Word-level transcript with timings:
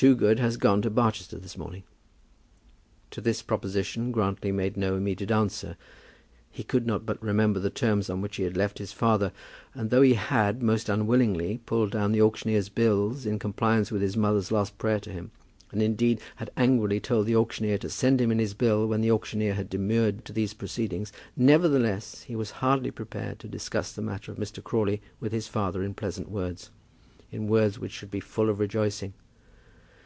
Toogood 0.00 0.38
has 0.38 0.56
gone 0.56 0.80
to 0.82 0.90
Barchester 0.90 1.40
this 1.40 1.58
morning." 1.58 1.82
To 3.10 3.20
this 3.20 3.42
proposition 3.42 4.12
Grantly 4.12 4.52
made 4.52 4.76
no 4.76 4.94
immediate 4.94 5.32
answer. 5.32 5.76
He 6.52 6.62
could 6.62 6.86
not 6.86 7.04
but 7.04 7.20
remember 7.20 7.58
the 7.58 7.68
terms 7.68 8.08
on 8.08 8.20
which 8.20 8.36
he 8.36 8.44
had 8.44 8.56
left 8.56 8.78
his 8.78 8.92
father; 8.92 9.32
and 9.74 9.90
though 9.90 10.02
he 10.02 10.14
had, 10.14 10.62
most 10.62 10.88
unwillingly, 10.88 11.58
pulled 11.66 11.90
down 11.90 12.12
the 12.12 12.22
auctioneer's 12.22 12.68
bills, 12.68 13.26
in 13.26 13.40
compliance 13.40 13.90
with 13.90 14.00
his 14.00 14.16
mother's 14.16 14.52
last 14.52 14.78
prayer 14.78 15.00
to 15.00 15.10
him, 15.10 15.32
and, 15.72 15.82
indeed, 15.82 16.20
had 16.36 16.52
angrily 16.56 17.00
told 17.00 17.26
the 17.26 17.34
auctioneer 17.34 17.78
to 17.78 17.90
send 17.90 18.20
him 18.20 18.30
in 18.30 18.38
his 18.38 18.54
bill 18.54 18.86
when 18.86 19.00
the 19.00 19.10
auctioneer 19.10 19.54
had 19.54 19.68
demurred 19.68 20.24
to 20.24 20.32
these 20.32 20.54
proceedings, 20.54 21.12
nevertheless 21.36 22.22
he 22.22 22.36
was 22.36 22.52
hardly 22.62 22.92
prepared 22.92 23.40
to 23.40 23.48
discuss 23.48 23.90
the 23.92 24.00
matter 24.02 24.30
of 24.30 24.38
Mr. 24.38 24.62
Crawley 24.62 25.02
with 25.18 25.32
his 25.32 25.48
father 25.48 25.82
in 25.82 25.92
pleasant 25.92 26.30
words, 26.30 26.70
in 27.32 27.48
words 27.48 27.80
which 27.80 27.90
should 27.90 28.12
be 28.12 28.20
full 28.20 28.48
of 28.48 28.60
rejoicing. 28.60 29.12